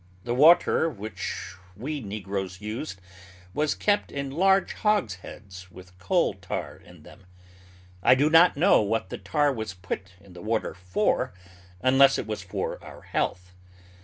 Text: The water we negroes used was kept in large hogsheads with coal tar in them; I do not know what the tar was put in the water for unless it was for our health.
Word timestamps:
The 0.23 0.33
water 0.33 0.89
we 1.77 1.99
negroes 2.01 2.59
used 2.59 2.99
was 3.53 3.75
kept 3.75 4.11
in 4.11 4.31
large 4.31 4.73
hogsheads 4.73 5.69
with 5.69 5.95
coal 5.99 6.33
tar 6.33 6.77
in 6.77 7.03
them; 7.03 7.27
I 8.01 8.15
do 8.15 8.27
not 8.27 8.57
know 8.57 8.81
what 8.81 9.11
the 9.11 9.19
tar 9.19 9.53
was 9.53 9.75
put 9.75 10.13
in 10.19 10.33
the 10.33 10.41
water 10.41 10.73
for 10.73 11.35
unless 11.81 12.17
it 12.17 12.25
was 12.25 12.41
for 12.41 12.83
our 12.83 13.03
health. 13.03 13.53